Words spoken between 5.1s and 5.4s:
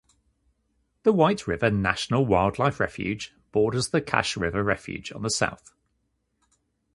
on the